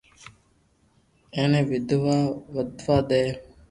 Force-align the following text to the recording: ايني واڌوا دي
ايني 1.37 1.61
واڌوا 2.51 2.97
دي 3.09 3.23